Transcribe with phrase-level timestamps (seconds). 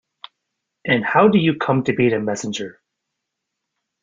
[0.83, 2.81] And how do you come to be the messenger?